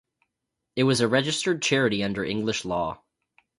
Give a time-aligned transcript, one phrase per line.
[0.75, 3.03] It was a registered charity under English law.